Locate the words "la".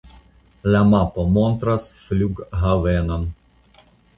0.75-0.79